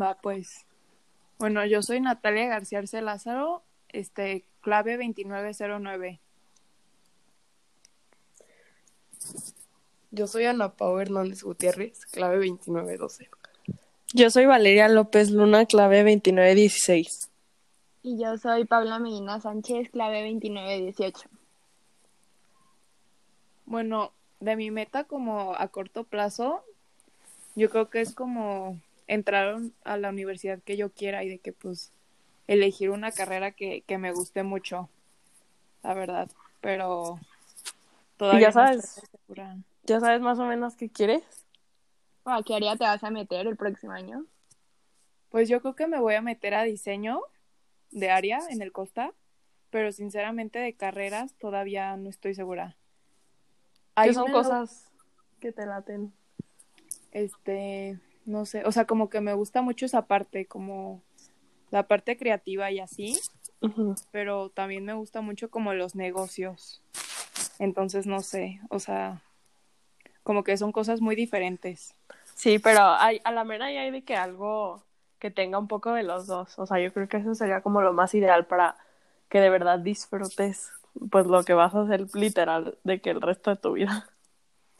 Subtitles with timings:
[0.00, 0.66] Va, pues.
[1.38, 6.20] Bueno, yo soy Natalia García Arce Lázaro, este, clave 2909.
[10.12, 13.30] Yo soy Ana Pau Hernández Gutiérrez, clave 2912.
[14.12, 17.30] Yo soy Valeria López Luna, clave 2916.
[18.02, 21.28] Y yo soy Paula Medina Sánchez, clave 2918.
[23.66, 26.64] Bueno, de mi meta como a corto plazo,
[27.54, 31.52] yo creo que es como entrar a la universidad que yo quiera y de que
[31.52, 31.90] pues
[32.46, 34.88] elegir una carrera que, que me guste mucho,
[35.82, 37.18] la verdad, pero
[38.16, 39.64] todavía ya sabes, no.
[39.84, 41.24] ¿Ya sabes más o menos qué quieres?
[42.22, 44.26] ¿O a qué área te vas a meter el próximo año?
[45.30, 47.20] Pues yo creo que me voy a meter a diseño
[47.90, 49.12] de área en el Costa,
[49.70, 52.76] pero sinceramente de carreras todavía no estoy segura.
[53.96, 54.88] ¿Qué Hay son cosas
[55.40, 56.12] que te laten?
[57.12, 61.02] este, no sé, o sea, como que me gusta mucho esa parte, como
[61.70, 63.18] la parte creativa y así,
[64.10, 66.82] pero también me gusta mucho como los negocios.
[67.58, 69.22] Entonces, no sé, o sea,
[70.22, 71.94] como que son cosas muy diferentes.
[72.34, 74.82] Sí, pero hay, a la mera ya hay de que algo
[75.18, 76.58] que tenga un poco de los dos.
[76.58, 78.76] O sea, yo creo que eso sería como lo más ideal para
[79.28, 80.72] que de verdad disfrutes
[81.10, 84.08] pues lo que vas a hacer literal de que el resto de tu vida.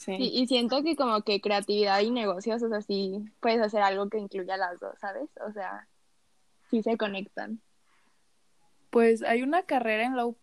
[0.01, 0.17] Sí.
[0.19, 4.17] Y siento que como que creatividad y negocios, o sea, sí puedes hacer algo que
[4.17, 5.29] incluya las dos, ¿sabes?
[5.47, 5.89] O sea,
[6.71, 7.61] sí se conectan.
[8.89, 10.43] Pues hay una carrera en la UP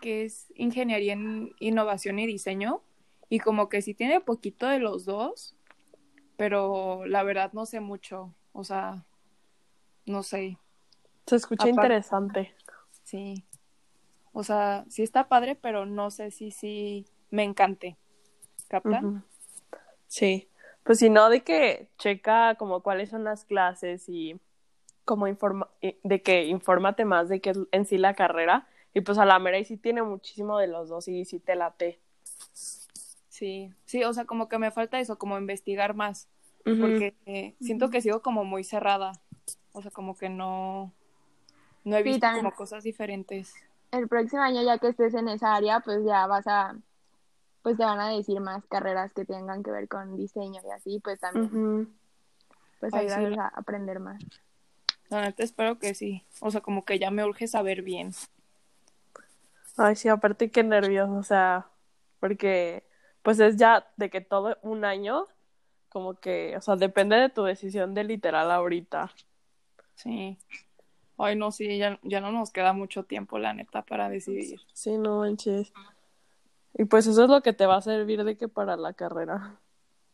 [0.00, 2.82] que es Ingeniería en Innovación y Diseño
[3.28, 5.54] y como que sí tiene poquito de los dos,
[6.36, 9.04] pero la verdad no sé mucho, o sea,
[10.04, 10.58] no sé,
[11.26, 12.52] Se escucha interesante.
[13.04, 13.44] sí.
[14.32, 17.96] O sea, sí está padre, pero no sé si sí me encante.
[18.68, 19.24] ¿Captan?
[20.08, 20.48] Sí,
[20.82, 24.38] pues si no, de que checa como cuáles son las clases y
[25.04, 29.18] como informa de que infórmate más de qué es en sí la carrera y pues
[29.18, 32.00] a la mera y sí tiene muchísimo de los dos y sí te late.
[33.28, 36.28] Sí, sí, o sea, como que me falta eso, como investigar más,
[36.64, 39.12] porque eh, siento que sigo como muy cerrada,
[39.72, 40.92] o sea, como que no,
[41.84, 43.52] no he visto como cosas diferentes.
[43.92, 46.74] El próximo año ya que estés en esa área, pues ya vas a,
[47.66, 51.00] pues te van a decir más carreras que tengan que ver con diseño y así,
[51.02, 51.92] pues también,
[52.78, 54.22] pues Ay, sí, a aprender más.
[55.08, 58.12] La neta espero que sí, o sea, como que ya me urge saber bien.
[59.76, 61.66] Ay, sí, aparte qué nervios, o sea,
[62.20, 62.84] porque
[63.22, 65.26] pues es ya de que todo un año,
[65.88, 69.10] como que, o sea, depende de tu decisión de literal ahorita.
[69.96, 70.38] Sí.
[71.18, 74.60] Ay, no, sí, ya, ya no nos queda mucho tiempo, la neta, para decidir.
[74.72, 75.72] Sí, no manches.
[76.78, 79.60] Y pues eso es lo que te va a servir de que para la carrera.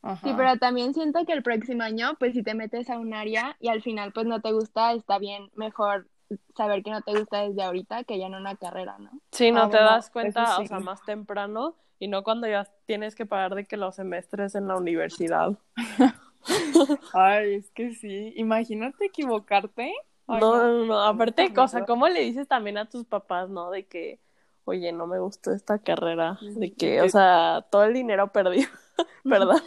[0.02, 0.26] Ajá.
[0.26, 3.56] Sí, pero también siento que el próximo año, pues si te metes a un área
[3.60, 6.08] y al final pues no te gusta, está bien, mejor
[6.56, 9.10] saber que no te gusta desde ahorita que ya en una carrera, ¿no?
[9.30, 10.62] Sí, no Ah, te bueno, das cuenta, sí.
[10.62, 14.54] o sea, más temprano y no cuando ya tienes que pagar de que los semestres
[14.54, 15.52] en la universidad.
[17.14, 18.32] Ay, es que sí.
[18.36, 19.92] Imagínate equivocarte.
[20.26, 23.70] Ay, no, no, no, aparte, sea, ¿cómo le dices también a tus papás, no?
[23.70, 24.18] De que,
[24.64, 28.68] oye, no me gustó esta carrera, de que, o sea, todo el dinero perdido,
[29.24, 29.62] ¿verdad?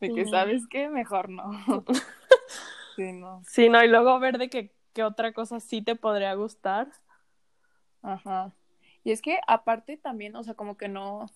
[0.00, 1.50] De que sabes que mejor no.
[2.96, 3.42] Sí, no.
[3.46, 6.88] Sí, no, y luego ver de que, qué otra cosa sí te podría gustar.
[8.02, 8.52] Ajá.
[9.04, 11.26] Y es que aparte también, o sea, como que no,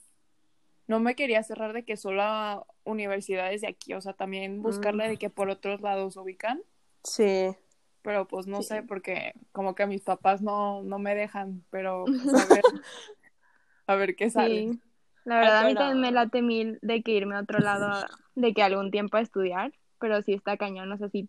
[0.86, 5.06] no me quería cerrar de que solo a universidades de aquí, o sea, también buscarle
[5.06, 5.10] Mm.
[5.10, 6.60] de que por otros lados ubican,
[7.02, 7.54] Sí.
[8.04, 8.64] Pero pues no Sí.
[8.64, 12.64] sé, porque como que mis papás no, no me dejan, pero pues, a ver,
[13.86, 14.68] a ver qué sale.
[14.70, 14.80] Sí.
[15.24, 18.52] La verdad, a mí también me late mil de que irme a otro lado, de
[18.52, 21.28] que algún tiempo a estudiar, pero sí está cañón, o sea, sí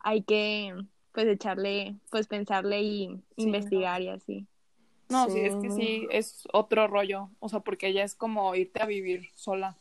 [0.00, 0.74] hay que,
[1.12, 4.48] pues, echarle, pues, pensarle y Sí, investigar y así.
[5.08, 5.74] No, sí, es Sí, que no.
[5.74, 9.76] sí, es otro rollo, o sea, porque ya es como irte a vivir sola.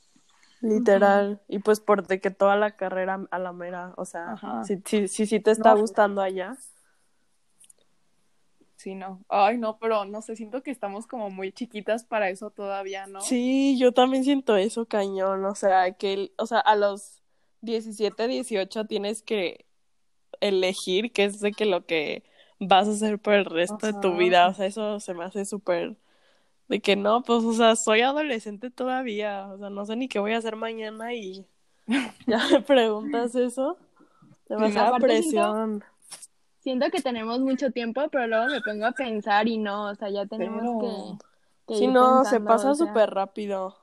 [0.65, 1.41] Literal.
[1.47, 4.63] Y pues por de que toda la carrera a la mera, o sea, Ajá.
[4.63, 5.79] si, si, si, sí te está No.
[5.79, 6.57] gustando allá.
[8.75, 9.23] Sí, no.
[9.29, 13.21] Ay, no, pero no sé, siento que estamos como muy chiquitas para eso todavía, ¿no?
[13.21, 17.21] Sí, yo también siento eso cañón, o sea, que, o sea, a los
[17.61, 19.65] 17, 18 tienes que
[20.41, 22.23] elegir qué es de que lo que
[22.59, 25.45] vas a hacer por el resto de tu vida, o sea, eso se me hace
[25.45, 25.95] súper
[26.67, 30.19] de que no, pues, o sea, soy adolescente todavía, o sea, no sé ni qué
[30.19, 31.45] voy a hacer mañana y
[32.27, 33.77] ya me preguntas eso,
[34.49, 35.83] demasiada aparte siento- presión.
[36.59, 40.09] Siento que tenemos mucho tiempo, pero luego me pongo a pensar y no, o sea,
[40.09, 43.77] ya tenemos Pero- que, que Sí, ir no, se pasa o sea, súper rápido.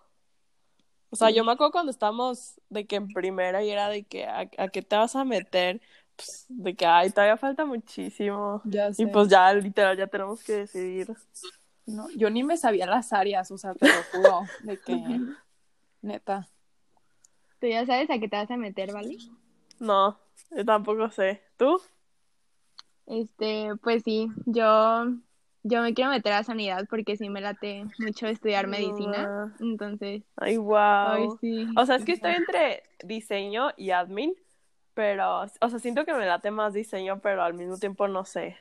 [1.11, 1.35] O sea, Sí.
[1.35, 4.69] yo me acuerdo cuando estábamos de que en primera y era de que a, a
[4.69, 5.81] qué te vas a meter,
[6.17, 8.61] pues, de que, ay, todavía falta muchísimo.
[8.65, 9.03] Ya sé.
[9.05, 11.15] Y pues ya, literal, ya tenemos que decidir.
[11.87, 15.21] No, yo ni me sabía las áreas, o sea, te lo juro, de que,
[16.03, 16.49] neta.
[17.61, 19.17] Tú ya sabes a qué te vas a meter, ¿vale?
[19.79, 20.19] No,
[20.51, 21.43] yo tampoco sé.
[21.57, 21.81] ¿Tú?
[23.07, 25.07] Este, pues sí, yo,
[25.65, 29.53] yo me quiero meter a sanidad porque sí me late mucho estudiar medicina.
[29.61, 30.77] Entonces, Ay, wow.
[30.77, 31.69] ay, sí.
[31.77, 34.35] O sea, es que estoy entre diseño y admin,
[34.95, 38.57] pero, o sea, siento que me late más diseño, pero al mismo tiempo no sé.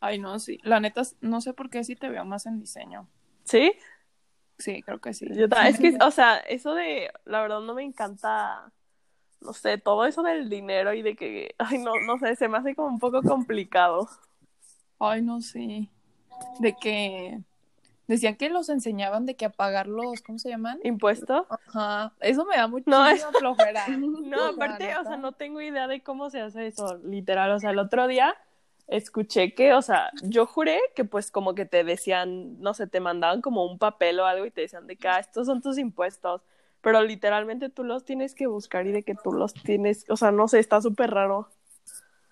[0.00, 0.58] Ay, no, sí.
[0.62, 3.08] La neta, no sé por qué sí te veo más en diseño.
[3.44, 3.72] ¿Sí?
[4.58, 5.26] Sí, creo que sí.
[5.34, 8.72] Yo es que, o sea, eso de, la verdad no me encanta,
[9.40, 12.58] no sé, todo eso del dinero y de que, ay, no, no sé, se me
[12.58, 14.08] hace como un poco complicado.
[14.98, 15.90] Ay, no, sí.
[16.60, 17.40] De que
[18.08, 20.80] decían que los enseñaban de que a pagar los, ¿cómo se llaman?
[20.82, 21.46] ¿Impuesto?
[21.50, 22.14] Ajá.
[22.20, 23.86] Eso me da muchísima No, eso- flojera.
[23.88, 27.52] No, aparte, o sea, no tengo idea de cómo se hace eso, literal.
[27.52, 28.34] O sea, el otro día
[28.88, 33.00] escuché que, o sea, yo juré que pues como que te decían, no sé, te
[33.00, 35.78] mandaban como un papel o algo y te decían de que, ah, estos son tus
[35.78, 36.42] impuestos.
[36.80, 40.30] Pero literalmente tú los tienes que buscar y de que tú los tienes, o sea,
[40.30, 41.48] no sé, está súper raro.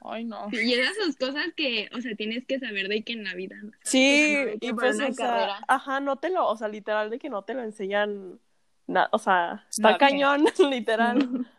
[0.00, 0.46] Ay, no.
[0.52, 3.56] Y esas son cosas que, o sea, tienes que saber de que en la vida.
[3.60, 3.72] ¿no?
[3.82, 5.60] Sí, O sea, no y pues, o sea, carrera.
[5.66, 8.38] ajá, no te lo, o sea, literal de que no te lo enseñan,
[8.86, 11.18] na- o sea, está cañón, literal.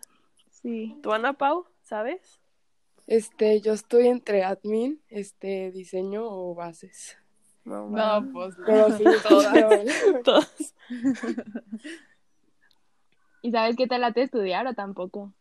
[0.49, 0.97] Sí.
[1.03, 2.41] ¿Tú, Ana Pau, sabes?
[3.07, 7.17] Este, yo estoy entre admin, este, diseño o bases.
[7.63, 8.55] No, No, pues.
[8.65, 9.53] Pero sí, Todas.
[10.23, 10.75] todas.
[13.41, 15.33] ¿Y sabes qué te late estudiar o tampoco?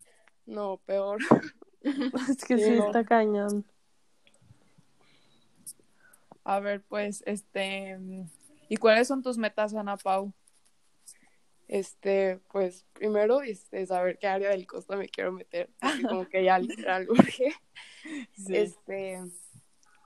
[0.45, 1.19] No, peor.
[1.83, 2.87] Es que Sí, sí, no.
[2.87, 3.65] está cañón.
[6.45, 7.99] A ver, pues, este.
[8.69, 10.33] ¿Y cuáles son tus metas, Ana Pau?
[11.69, 15.71] Este, pues, primero, este, saber qué área del costa me quiero meter.
[16.11, 17.53] Como que ya literal urge.
[18.53, 19.21] Este,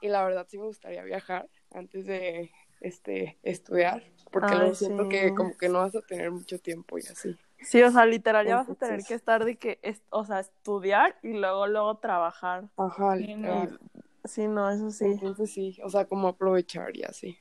[0.01, 4.03] y la verdad sí me gustaría viajar antes de, este, estudiar.
[4.33, 5.09] Porque Ay, luego siento sí.
[5.11, 7.37] que como que no vas a tener mucho tiempo y así.
[7.61, 10.41] Sí, o sea, literal ya vas a tener que estar de que, es- o sea,
[10.41, 12.69] estudiar y luego, luego trabajar.
[12.77, 13.79] Ajá, Sí, literal.
[14.25, 15.05] Sí, no, eso sí.
[15.07, 17.39] Entonces sí, o sea, como aprovechar y así.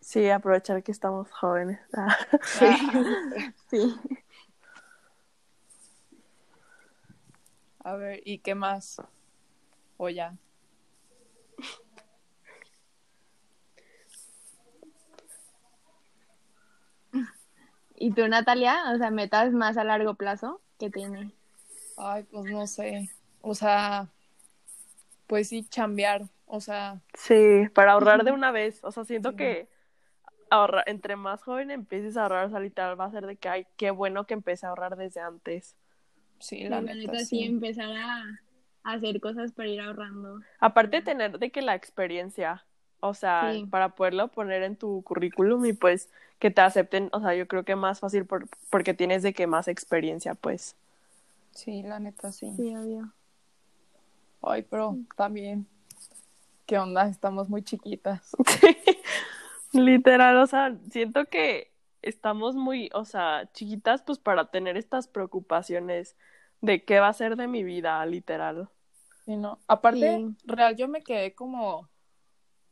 [0.00, 1.80] Sí, aprovechar que estamos jóvenes.
[1.92, 2.16] Ah.
[3.68, 3.94] Sí.
[7.84, 9.00] A ver, ¿y qué más?
[9.96, 10.34] O ya.
[17.94, 18.92] ¿Y tú, Natalia?
[18.94, 21.32] O sea, metas más a largo plazo que tiene.
[21.96, 23.10] Ay, pues no sé.
[23.42, 24.08] O sea,
[25.26, 26.22] pues sí, chambear.
[26.46, 28.82] O sea, Sí, para ahorrar de una vez.
[28.84, 29.68] O sea, siento que
[30.50, 33.48] ahorrar, entre más joven empieces a ahorrar, o sea, literal va a ser de que,
[33.48, 35.76] ay, qué bueno que empecé a ahorrar desde antes.
[36.38, 37.44] sí, la La neta, neta, sí, sí.
[37.44, 38.24] empezar a,
[38.84, 40.40] a hacer cosas para ir ahorrando.
[40.58, 42.64] Aparte de tener de que la experiencia,
[43.00, 43.66] o sea, Sí.
[43.70, 46.08] para poderlo poner en tu currículum y pues
[46.38, 49.46] que te acepten, o sea, yo creo que más fácil por, porque tienes de que
[49.46, 50.74] más experiencia, pues.
[51.52, 52.52] Sí, la neta, sí.
[52.56, 53.12] Sí, obvio.
[54.42, 55.66] Ay, pero también,
[56.66, 57.06] ¿qué onda?
[57.08, 58.34] Estamos muy chiquitas.
[59.72, 61.72] Literal, o sea, siento que
[62.02, 66.16] estamos muy, o sea, chiquitas pues para tener estas preocupaciones
[66.60, 68.68] de qué va a ser de mi vida, literal.
[69.24, 69.58] Sí, no.
[69.68, 70.36] Aparte, Sí.
[70.44, 71.88] real, yo me quedé como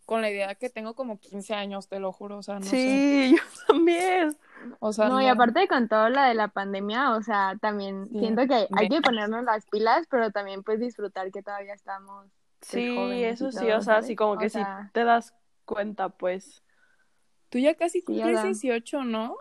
[0.07, 2.71] con la idea que tengo como 15 años, te lo juro, o sea, no sé.
[2.71, 4.37] sí, yo también.
[4.81, 8.19] O sea, no, y aparte con todo lo de la pandemia, o sea, también Sí.
[8.19, 12.27] siento que hay que ponernos las pilas, pero también pues disfrutar que todavía estamos.
[12.63, 14.07] Sí, jóvenes y eso sí, todo, o sea, ¿sabes?
[14.07, 16.63] sí como O que sea- sí te das cuenta, pues.
[17.51, 18.43] Tú ya casi cumples ya.
[18.43, 19.37] 18, ¿no?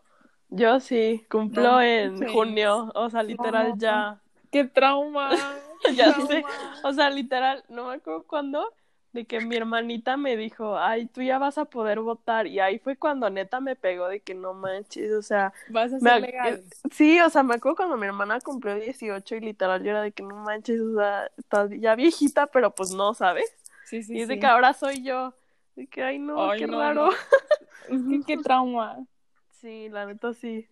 [0.50, 3.78] Yo sí, cumplo No en junio, o sea, literal No.
[3.78, 4.22] ya,
[4.52, 5.36] ¡Qué trauma!
[5.80, 6.28] ¡Qué ya trauma!
[6.28, 6.46] sé,
[6.84, 8.74] o sea, literal, no me acuerdo cuándo,
[9.14, 12.80] de que mi hermanita me dijo, ay, tú ya vas a poder votar, y ahí
[12.80, 16.16] fue cuando neta me pegó de que no manches, o sea, Vas a me ser
[16.18, 16.64] legal.
[16.92, 20.12] sí, o sea, me acuerdo cuando mi hermana cumplió 18 y literal yo era de
[20.12, 23.46] que no manches, o sea, estás ya viejita, pero pues no, ¿sabes?
[23.84, 24.34] Sí, sí, y es sí.
[24.34, 25.34] de que ahora soy yo,
[25.76, 27.10] de que, ay, no, Ay, qué no, raro.
[27.10, 27.10] no.
[27.88, 29.06] Que qué trauma.
[29.52, 30.68] Sí, la neta sí.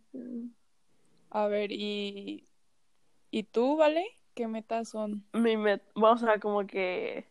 [1.29, 2.47] A ver, ¿y,
[3.31, 4.05] ¿y tú, vale?
[4.33, 5.23] ¿Qué metas son?
[5.33, 7.25] mi meta, o sea, como que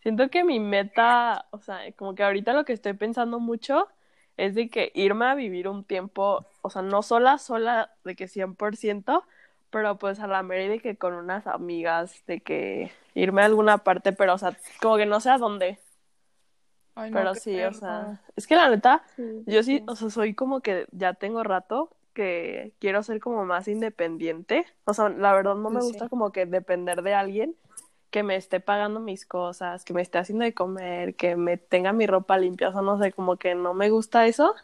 [0.00, 3.88] siento que mi meta, o sea, como que ahorita lo que estoy pensando mucho
[4.36, 8.28] es de que irme a vivir un tiempo, o sea, no sola, sola, de que
[8.28, 9.24] 100%,
[9.70, 13.46] pero pues a la mera y de que con unas amigas, de que irme a
[13.46, 15.78] alguna parte, pero o sea, como que no sé a dónde,
[16.94, 20.10] Ay, no, pero sí, o sea, es que la neta, Sí, yo sí, o sea,
[20.10, 24.66] soy como que ya tengo rato que quiero ser como más independiente.
[24.84, 25.86] O sea, la verdad no me Sí.
[25.88, 27.56] gusta como que depender de alguien.
[28.10, 31.92] que me esté pagando mis cosas, que me esté haciendo de comer, que me tenga
[31.94, 34.54] mi ropa limpia, o sea, no sé, como que no me gusta eso.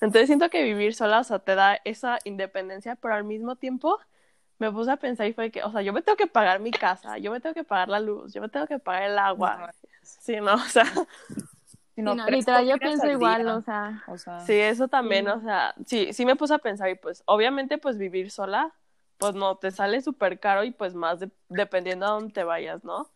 [0.00, 3.98] Entonces siento que vivir sola, o sea, te da esa independencia, pero al mismo tiempo
[4.58, 6.72] me puse a pensar y fue que, o sea, yo me tengo que pagar mi
[6.72, 9.66] casa, yo me tengo que pagar la luz, yo me tengo que pagar el agua.
[10.02, 10.84] Sí, no, o sea,
[12.02, 13.54] No, literal, yo pienso al igual, día.
[13.56, 15.30] o sea, O sea, sí, eso también, Sí.
[15.32, 18.74] o sea, sí, sí me puse a pensar y pues obviamente pues vivir sola,
[19.18, 22.84] pues no, te sale súper caro y pues más de- dependiendo a dónde te vayas,
[22.84, 23.10] ¿no?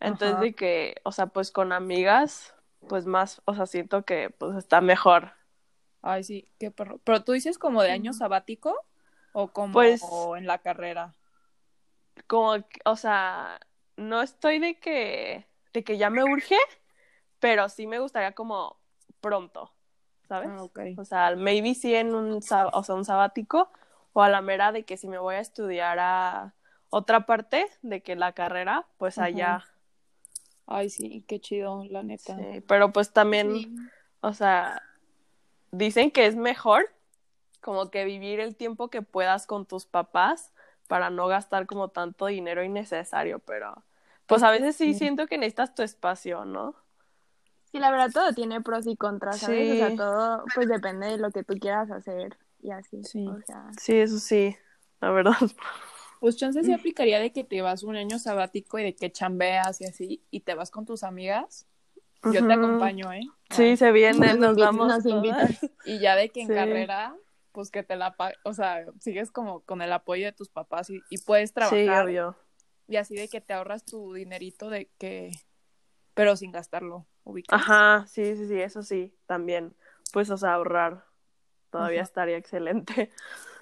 [0.00, 0.40] Entonces Ajá.
[0.42, 2.54] de que, o sea, pues con amigas,
[2.88, 5.32] pues más, o sea, siento que pues está mejor.
[6.02, 6.98] Ay, sí, qué perro.
[7.04, 8.74] Pero tú dices como de año sabático
[9.32, 10.02] o como Pues-
[10.36, 11.14] en la carrera.
[12.26, 13.58] Como, que- o sea,
[13.96, 16.56] no estoy de que, de que ya me urge,
[17.44, 18.78] pero sí me gustaría como
[19.20, 19.70] pronto,
[20.26, 20.48] ¿sabes?
[20.48, 20.80] Ah, ok.
[20.96, 23.68] O sea, maybe sí en un, o sea, un sabático
[24.14, 26.54] o a la mera de que si me voy a estudiar a
[26.88, 29.26] otra parte de que la carrera, pues Ajá.
[29.26, 29.64] allá.
[30.66, 32.34] Ay, sí, qué chido, la neta.
[32.34, 33.76] Sí, pero pues también, sí.
[34.22, 34.82] o sea,
[35.70, 36.90] dicen que es mejor
[37.60, 40.50] como que vivir el tiempo que puedas con tus papás
[40.88, 43.84] para no gastar como tanto dinero innecesario, pero
[44.26, 45.00] pues a veces sí Sí.
[45.00, 46.74] siento que necesitas tu espacio, ¿no?
[47.74, 49.68] Sí, la verdad todo tiene pros y contras, ¿sabes?
[49.68, 49.96] O sea, Sí.
[49.96, 53.02] todo pues depende de lo que tú quieras hacer y así.
[53.02, 53.26] Sí.
[53.26, 54.56] O sea, Sí, eso sí,
[55.00, 55.32] la verdad.
[56.20, 59.80] Pues chance sí aplicaría de que te vas un año sabático y de que chambeas
[59.80, 61.66] y así, y te vas con tus amigas.
[62.32, 63.22] Yo te acompaño, ¿eh?
[63.50, 65.26] Sí, se viene, Nos vamos nos todas.
[65.26, 65.48] invitan.
[65.84, 66.54] Y ya de que en Sí.
[66.54, 67.16] carrera,
[67.50, 68.14] pues que te la
[68.44, 72.06] o sea, sigues como con el apoyo de tus papás y, y puedes Sí, trabajar.
[72.06, 72.36] obvio.
[72.86, 75.32] y así de que te ahorras tu dinerito de que,
[76.14, 77.60] pero sin gastarlo, ubicas.
[77.60, 79.74] Ajá, sí, sí, sí, eso sí, también.
[80.12, 81.04] Pues, o sea, ahorrar
[81.70, 82.08] todavía Ajá.
[82.08, 83.10] estaría excelente.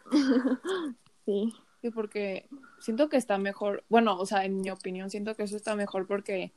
[1.25, 1.55] sí.
[1.83, 5.57] Sí, porque siento que está mejor, bueno, o sea, en mi opinión siento que eso
[5.57, 6.53] está mejor porque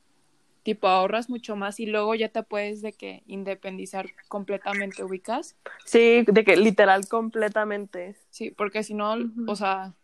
[0.62, 5.56] tipo ahorras mucho más y luego ya te puedes de que independizar completamente, ubicas.
[5.84, 8.16] Sí, de que literal completamente.
[8.30, 9.16] Sí, porque si no,
[9.48, 9.94] o sea,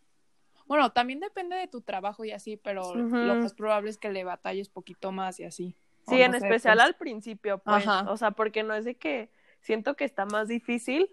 [0.65, 4.25] bueno, también depende de tu trabajo y así, pero lo más probable es que le
[4.25, 5.73] batalles poquito más y así.
[6.07, 6.87] Sí, no en sé, especial pues.
[6.87, 7.85] al principio, pues.
[7.87, 8.11] Ajá.
[8.11, 9.31] O sea, porque no es de que
[9.61, 11.09] siento que está más difícil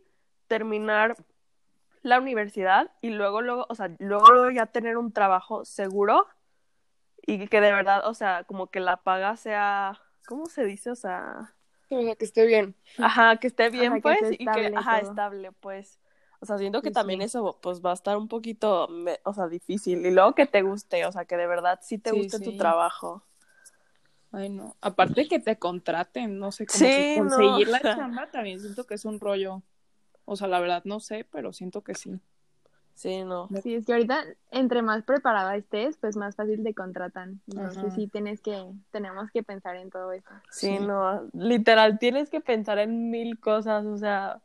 [0.48, 1.16] terminar
[2.02, 6.26] la universidad y luego, luego, o sea, luego, ya tener un trabajo seguro
[7.26, 10.90] y que de verdad, o sea, como que la paga sea, ¿cómo se dice?
[10.90, 11.54] O sea,
[11.88, 12.74] que esté bien.
[12.98, 15.10] ajá, que esté bien, Ajá, que pues, esté y que, ajá, todo.
[15.10, 15.98] estable, pues.
[16.40, 17.26] O sea, siento que Sí, también sí.
[17.26, 20.06] eso, pues, va a estar un poquito, me- o sea, difícil.
[20.06, 22.52] Y luego que te guste, o sea, que de verdad sí te Sí, guste tu
[22.52, 22.56] sí.
[22.56, 23.22] trabajo.
[24.32, 24.76] Ay, no.
[24.80, 27.94] Aparte que te contraten, no sé, Sí, no, conseguir o la sea.
[27.96, 29.62] chamba también siento que es un rollo.
[30.24, 32.20] O sea, la verdad no sé, pero siento que sí.
[32.94, 33.48] Sí, no.
[33.62, 37.40] Sí, es que ahorita entre más preparada estés, pues más fácil te contratan.
[37.48, 37.94] Entonces Ajá.
[37.96, 40.28] sí tienes que, tenemos que pensar en todo eso.
[40.50, 40.78] Sí, Sí.
[40.80, 44.42] no, literal, tienes que pensar en mil cosas, o sea,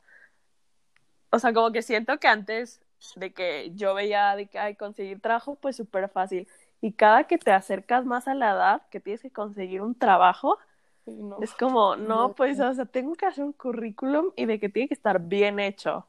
[1.32, 2.82] o sea, como que siento que antes
[3.18, 6.48] de que yo veía de que hay conseguir trabajo, pues súper fácil.
[6.86, 10.60] Y cada que te acercas más a la edad que tienes que conseguir un trabajo,
[11.04, 11.40] Sí, no.
[11.42, 14.70] es como, no, No, pues, o sea, tengo que hacer un currículum y de que
[14.70, 16.06] tiene que estar bien hecho.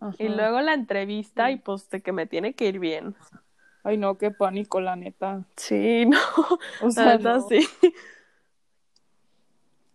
[0.00, 0.16] Ajá.
[0.18, 3.14] Y luego la entrevista y pues de que me tiene que ir bien.
[3.82, 5.44] Ay, no, qué pánico, la neta.
[5.56, 6.18] Sí, no,
[6.80, 7.48] O la sea, neta no.
[7.48, 7.68] sí.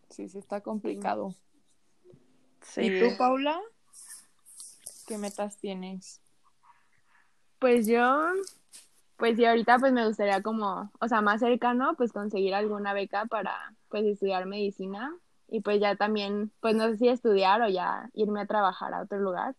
[0.10, 1.34] Sí, sí está complicado.
[2.62, 2.82] Sí.
[2.82, 3.60] ¿Y tú, Paula?
[5.08, 6.22] ¿Qué metas tienes?
[7.60, 8.32] Pues yo,
[9.18, 13.26] pues sí, ahorita pues me gustaría como, o sea, más cercano, pues conseguir alguna beca
[13.26, 15.16] para pues estudiar medicina
[15.48, 19.02] y pues ya también, pues no sé si estudiar o ya irme a trabajar a
[19.02, 19.56] otro lugar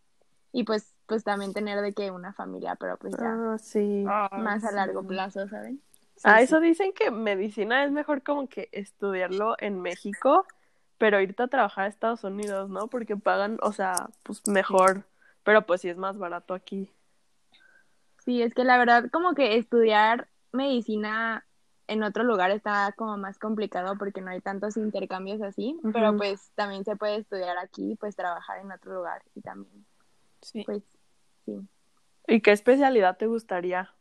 [0.51, 4.03] y pues pues también tener de que una familia, pero pues ya Ah, sí.
[4.37, 5.81] más a largo plazo, ¿saben?
[6.23, 6.43] ah, sí.
[6.43, 10.45] eso dicen que medicina es mejor como que estudiarlo en México,
[10.97, 12.87] pero irte a trabajar a Estados Unidos, ¿no?
[12.87, 15.03] Porque pagan, o sea, pues mejor,
[15.43, 16.91] pero pues sí es más barato aquí.
[18.27, 21.45] Sí, es que la verdad como que estudiar medicina
[21.87, 26.51] en otro lugar está como más complicado porque no hay tantos intercambios así, pero pues
[26.55, 29.85] también se puede estudiar aquí, pues trabajar en otro lugar y también,
[30.41, 30.63] Sí.
[30.65, 30.83] pues
[31.45, 31.53] sí.
[32.27, 33.93] ¿Y qué especialidad te gustaría?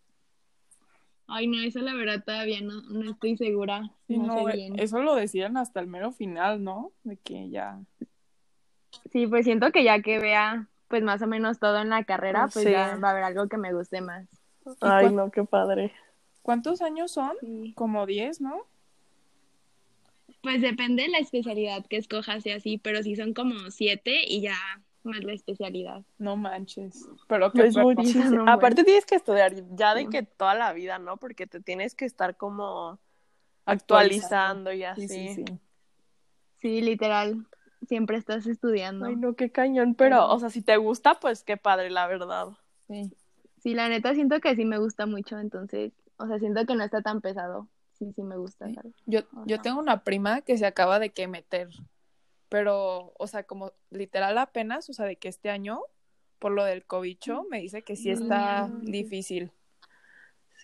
[1.28, 4.80] Ay, no, eso la verdad todavía no, no estoy segura, Sí, no, no, sé bien.
[4.80, 6.90] eso lo decían hasta el mero final, ¿no?
[7.04, 7.78] De que ya.
[9.12, 12.48] Sí, pues siento que ya que vea pues más o menos todo en la carrera,
[12.52, 12.70] pues Sí.
[12.72, 14.26] ya va a haber algo que me guste más.
[14.80, 15.92] Ay, no, qué padre.
[16.42, 17.32] ¿Cuántos años son?
[17.40, 17.72] Sí.
[17.76, 18.62] Como 10, ¿no?
[20.42, 24.42] Pues depende de la especialidad que escojas y así, pero sí son como siete y
[24.42, 24.56] ya
[25.02, 26.02] más la especialidad.
[26.18, 27.08] No manches.
[27.28, 27.86] Pero qué Es perro.
[27.90, 28.30] muchísimo.
[28.44, 30.08] No, Aparte tienes que estudiar ya de Sí.
[30.08, 31.16] que toda la vida, ¿no?
[31.16, 32.98] Porque te tienes que estar como
[33.64, 35.08] actualizando y así.
[35.08, 35.58] Sí, sí, sí.
[36.60, 37.46] Sí, literal,
[37.88, 39.06] siempre estás estudiando.
[39.06, 39.94] Ay, no, qué cañón.
[39.94, 42.48] Pero, o sea, si te gusta, pues qué padre, la verdad.
[42.88, 43.10] sí.
[43.62, 46.84] Sí, la neta siento que sí me gusta mucho, entonces, o sea, siento que no
[46.84, 47.66] está tan pesado.
[47.98, 48.68] Sí, sí me gusta.
[49.06, 51.68] Yo, yo tengo una prima que se acaba de que meter,
[52.48, 55.80] pero, o sea, como literal apenas, o sea, de que este año,
[56.38, 58.84] por lo del cobicho, me dice que sí está Mm.
[58.84, 59.50] difícil.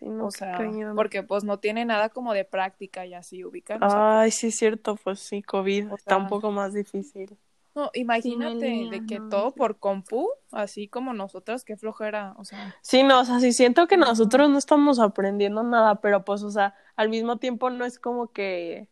[0.02, 0.96] Sí, no, O sea, cañón.
[0.96, 3.82] porque pues no tiene nada como de práctica y así ubican.
[3.82, 3.90] o Ah.
[3.90, 7.38] sea, Ay, sí es cierto, pues sí, COVID O está sea, un poco más difícil.
[7.74, 9.58] no, imagínate línea, de que no, todo sí.
[9.58, 13.86] por compu, así como nosotras, qué flojera, o sea, Sí, no, o sea, sí siento
[13.86, 17.98] que nosotros no estamos aprendiendo nada, pero pues, o sea, al mismo tiempo no es
[17.98, 18.88] como que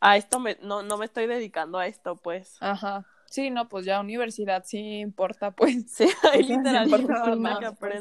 [0.00, 2.56] a esto me, no, no me estoy dedicando a esto, pues.
[2.60, 3.06] ajá.
[3.26, 5.86] Sí, no, pues ya universidad sí importa, pues.
[5.86, 7.94] Sí, ahí literal sí, importa sí, más no, que pues.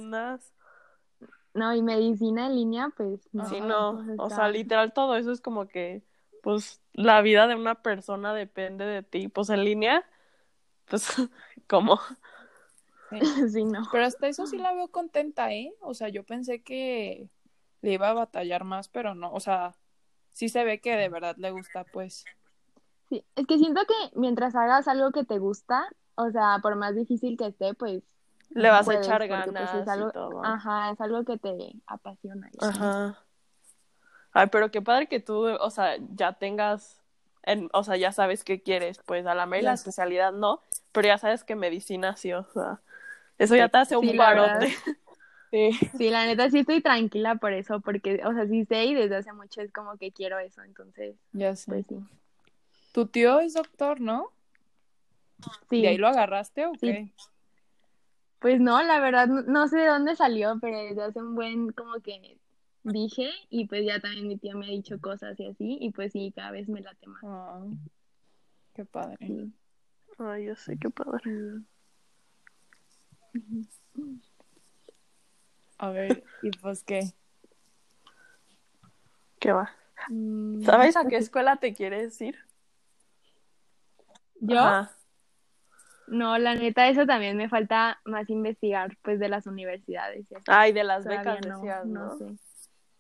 [1.53, 3.46] No, y medicina en línea, pues no.
[3.46, 6.03] Sí, no, pues, o sea, literal todo eso es como que,
[6.44, 10.06] pues, la vida de una persona depende de ti, pues en línea,
[10.86, 11.08] pues,
[11.68, 12.00] como,
[13.51, 13.82] sí, no.
[13.91, 15.74] Pero hasta eso sí la veo contenta, ¿eh?
[15.82, 17.29] O sea, yo pensé que
[17.82, 19.74] le iba a batallar más, pero no, o sea,
[20.32, 22.25] sí se ve que de verdad le gusta, pues.
[23.10, 26.96] Sí, es que siento que mientras hagas algo que te gusta, o sea, por más
[26.96, 28.03] difícil que esté, pues
[28.51, 30.46] le vas puedes, a echar porque, pues, ganas es algo, y todo.
[30.46, 32.50] Ajá, es algo que te apasiona.
[32.60, 33.18] Ajá.
[34.32, 37.01] Ay, pero qué padre que tú, o sea, ya tengas,
[37.44, 41.08] en, o sea, ya sabes qué quieres, pues a la mera la especialidad no, pero
[41.08, 42.79] ya sabes que medicina sí, o sea,
[43.38, 44.68] eso ya te hace un Sí, parote.
[45.51, 45.72] Sí.
[45.98, 49.15] Sí, la neta sí estoy tranquila por eso, porque, o sea, sí sé y desde
[49.15, 51.72] hace mucho es como que quiero eso, entonces, Ya sé.
[51.72, 51.96] pues sí.
[52.91, 54.29] Tu tío es doctor, ¿no?
[55.72, 57.12] Sí, ¿De ahí lo agarraste o Sí.
[58.39, 61.71] Pues no, la verdad no, no sé de dónde salió, pero desde hace un buen
[61.71, 62.37] como que
[62.83, 66.13] dije y pues ya también mi tía me ha dicho cosas y así y pues
[66.13, 67.21] sí, cada vez me late más.
[68.73, 69.17] Qué padre.
[69.19, 69.53] Sí.
[70.17, 71.21] Ay, yo sé, qué padre.
[75.77, 77.13] A ver, ¿y pues qué?
[79.39, 79.71] ¿Qué va?
[80.09, 82.37] Mm, ¿Sabes a qué escuela te quieres ir?
[84.41, 84.59] ¿Yo?
[84.59, 84.99] Ajá.
[86.09, 90.43] No, la neta, eso también me falta más investigar, pues, de las universidades y así.
[90.48, 92.05] Ay, de las Todavía becas no, decías, ¿no?
[92.05, 92.35] no sé.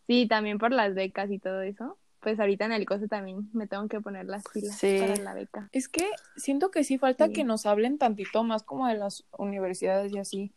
[0.07, 1.97] Sí, también por las becas y todo eso.
[2.19, 4.97] Pues ahorita en el coso también me tengo que poner las pilas Sí.
[4.99, 5.69] para la beca.
[5.71, 7.33] Es que siento que sí falta Sí.
[7.33, 10.51] que nos hablen tantito más como de las universidades y así.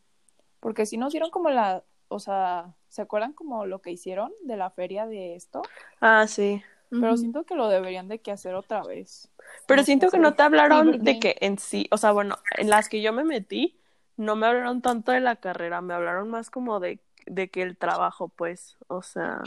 [0.59, 4.57] Porque si nos dieron como la, o sea, ¿se acuerdan como lo que hicieron de
[4.57, 5.63] la feria de esto?
[6.01, 6.63] Ah, sí.
[7.01, 9.31] Pero siento que lo deberían de que hacer otra vez.
[9.67, 12.13] Pero No siento que no te hablaron Sí, porque- de que en sí, o sea,
[12.13, 13.79] bueno, en las que yo me metí,
[14.17, 17.77] no me hablaron tanto de la carrera, me hablaron más como de, de que el
[17.77, 19.43] trabajo, pues, o sea,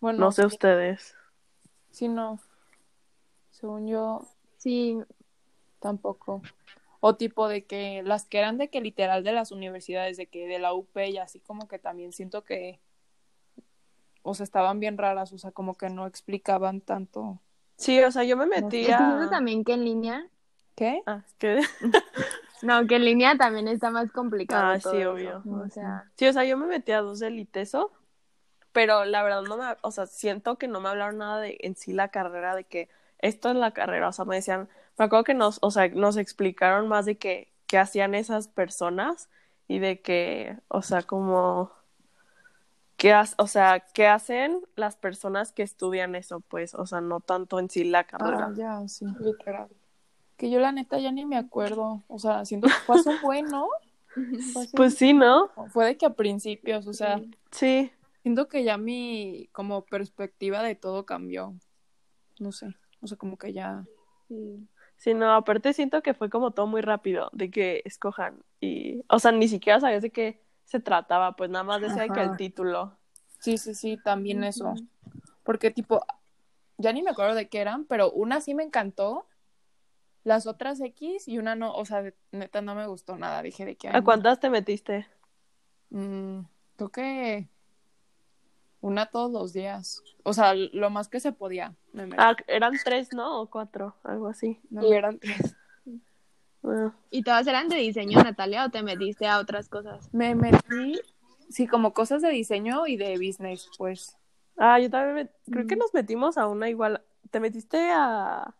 [0.00, 1.14] Bueno, no sé sí, ustedes.
[1.90, 2.40] sí, no.
[3.50, 4.26] Según yo,
[4.58, 4.98] Sí,
[5.78, 6.40] tampoco.
[7.00, 10.46] O tipo de que las que eran de que literal de las universidades, de que
[10.48, 12.80] de la UP y así como que también siento que,
[14.24, 17.42] o sea, estaban bien raras, o sea, como que no explicaban tanto.
[17.76, 18.62] Sí, o sea, yo me sé.
[18.62, 19.28] metí es que siento a...
[19.28, 20.30] también que en línea,
[20.76, 21.02] ¿Qué?
[21.06, 21.60] Ah, ¿qué?
[22.62, 25.12] no, que en línea también está más complicado Ah, todo sí, eso.
[25.12, 25.46] obvio.
[25.46, 27.92] O sea, Sí, o sea, yo me metí a dos del ITESO,
[28.72, 31.76] pero la verdad no me, o sea, siento que no me hablaron nada de en
[31.76, 35.24] sí la carrera, de que esto es la carrera, o sea, me decían, me acuerdo
[35.24, 39.30] que nos, o sea, nos explicaron más de que, qué hacían esas personas
[39.68, 41.72] y de que, o sea, como,
[43.04, 47.58] qué o sea, qué hacen las personas que estudian eso, pues, o sea, no tanto
[47.58, 48.46] en sí la carrera.
[48.46, 49.04] Ah, ya, sí.
[49.20, 49.68] Literal.
[50.38, 52.02] Que yo la neta ya ni me acuerdo.
[52.08, 53.68] O sea, siento que fue un buen, ¿no?
[54.74, 55.50] Pues sí, ¿no?
[55.68, 57.90] Fue de que a principios, o sea, Sí.
[58.22, 61.52] siento que ya mi como perspectiva de todo cambió.
[62.38, 63.84] No sé, o sea, como que ya...
[64.28, 64.66] sí.
[64.96, 69.18] Sí, no, aparte siento que fue como todo muy rápido, de que escojan y, o
[69.18, 72.28] sea, ni siquiera sabías de qué se trataba, pues nada más decía de que el
[72.28, 72.36] Ajá.
[72.36, 72.96] título.
[73.38, 74.74] Sí, sí, sí, también eso.
[75.42, 76.04] Porque tipo,
[76.78, 79.26] ya ni me acuerdo de qué eran, pero una sí me encantó,
[80.24, 83.42] las otras X y una no, o sea, neta no me gustó nada.
[83.42, 85.06] Dije de ay, ¿A cuántas te metiste?
[85.90, 86.40] Mm,
[86.76, 87.48] creo que
[88.80, 90.02] una todos los días.
[90.24, 91.74] O sea, lo más que se podía.
[91.92, 92.16] Me metí.
[92.18, 93.42] Ah, eran tres, ¿no?
[93.42, 94.60] O cuatro, algo así.
[94.70, 95.56] No, Y eran tres.
[96.64, 100.08] Bueno, ¿Y todas eran de diseño, Natalia, o te metiste a otras cosas?
[100.12, 100.98] Me metí,
[101.50, 104.16] sí, como cosas de diseño y de business, pues.
[104.56, 107.02] Ah, yo también me- creo que nos metimos a una igual.
[107.30, 108.54] ¿Te metiste a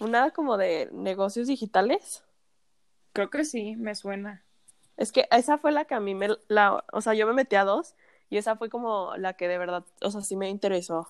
[0.00, 2.24] una como de negocios digitales?
[3.12, 4.44] Creo que sí, me suena.
[4.96, 7.56] Es que esa fue la que a mí me, la, o sea, yo me metí
[7.56, 7.94] a dos
[8.30, 11.08] y esa fue como la que de verdad, o sea, sí me interesó.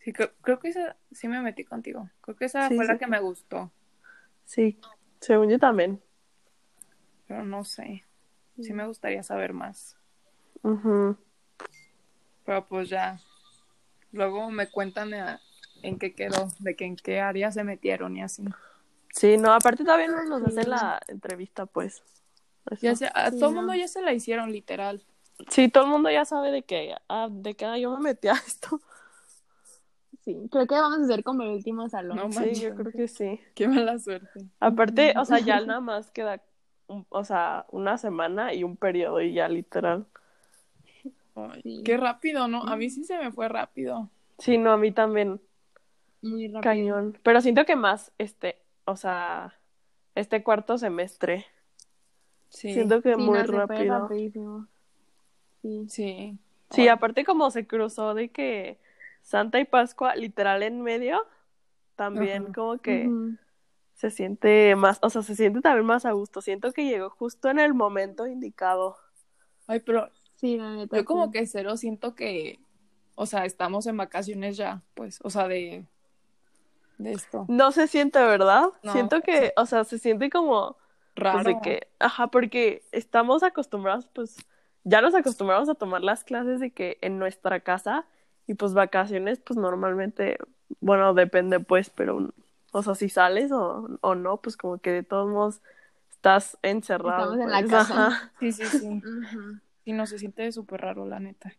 [0.00, 2.08] Sí, creo, creo que esa sí me metí contigo.
[2.22, 2.92] Creo que esa Sí, fue sí.
[2.92, 3.70] la que me gustó,
[4.48, 4.80] Sí,
[5.20, 6.00] según yo también.
[7.26, 8.04] pero no sé.
[8.58, 9.94] Sí me gustaría saber más.
[10.62, 11.16] Ujú.
[12.46, 13.20] Pero pues ya.
[14.12, 15.38] Luego me cuentan a-
[15.82, 18.42] en qué quedó, de que en qué área se metieron y así.
[19.12, 22.02] Sí, no, aparte todavía no nos hacen la entrevista, pues.
[22.70, 22.80] Eso.
[22.80, 23.60] Ya se- a Sí, todo el no.
[23.62, 25.02] mundo ya se la hicieron, literal.
[25.50, 28.28] Sí, todo el mundo ya sabe de que, ah, de que ah, yo me metí
[28.28, 28.80] a esto.
[30.28, 32.18] Sí, creo que vamos a ser como el último salón.
[32.18, 33.40] No Sí, yo creo que sí.
[33.54, 34.44] Qué mala suerte.
[34.60, 36.42] Aparte, o sea, ya nada más queda,
[36.86, 40.04] un- o sea, una semana y un periodo y ya literal.
[41.34, 41.82] Ay, Sí.
[41.82, 42.62] Qué rápido, ¿no?
[42.64, 44.10] A mí sí se me fue rápido.
[44.38, 45.40] Sí, no, a mí también,
[46.20, 46.60] Muy rápido.
[46.60, 47.18] cañón.
[47.22, 49.54] Pero siento que más, este, o sea,
[50.14, 51.46] este cuarto semestre.
[52.50, 52.74] Sí.
[52.74, 54.68] Siento que Sí, muy no, se fue rápido.
[55.88, 56.38] Sí.
[56.70, 56.88] Sí.
[56.88, 58.78] Aparte como se cruzó de que
[59.28, 61.20] Santa y Pascua literal en medio,
[61.96, 62.52] también Ajá.
[62.54, 63.10] como que
[63.92, 66.40] se siente más, o sea, se siente también más a gusto.
[66.40, 68.96] Siento que llegó justo en el momento indicado.
[69.66, 70.96] Ay, pero Sí, la neta.
[70.96, 72.58] yo como que cero siento que,
[73.16, 75.84] o sea, estamos en vacaciones ya, pues, o sea, de,
[76.96, 77.44] de esto.
[77.48, 78.68] No se siente, ¿verdad?
[78.82, 78.92] No.
[78.92, 80.78] Siento que, o sea, se siente como
[81.14, 81.42] pues, Raro.
[81.44, 84.38] de que, ajá, porque estamos acostumbrados, pues,
[84.84, 88.06] ya nos acostumbramos a tomar las clases de que en nuestra casa
[88.48, 90.38] y pues vacaciones, pues normalmente,
[90.80, 92.32] bueno, depende pues, pero,
[92.72, 95.60] o sea, si sales o, o no, pues como que de todos modos
[96.10, 97.34] estás encerrado.
[97.34, 98.06] Estamos en la pues, casa.
[98.06, 98.32] ajá.
[98.40, 98.88] Sí, sí, sí.
[99.04, 99.58] Ujú.
[99.84, 101.52] Sí, no se siente súper raro, la neta.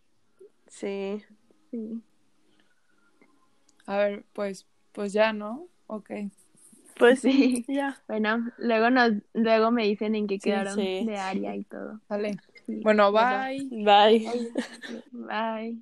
[0.67, 1.23] Sí.
[1.69, 2.01] Sí.
[3.85, 5.67] A ver, pues, pues ya, ¿no?
[5.85, 6.09] Ok.
[6.97, 8.01] Pues sí, ya.
[8.07, 11.05] Bueno, luego nos, luego me dicen en qué Sí, quedaron sí.
[11.05, 11.99] de área y todo.
[12.07, 12.37] Sale.
[12.65, 12.81] Sí.
[12.83, 13.69] Bueno, Bueno, bye.
[13.69, 14.51] Bye.
[15.11, 15.71] Bye.